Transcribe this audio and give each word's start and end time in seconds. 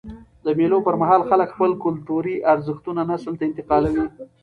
د 0.45 0.47
مېلو 0.57 0.77
پر 0.87 0.95
مهال 1.01 1.21
خلک 1.29 1.47
خپل 1.55 1.71
کلتوري 1.83 2.35
ارزښتونه 2.53 3.01
نسل 3.11 3.33
ته 3.39 3.43
انتقالوي. 3.49 4.05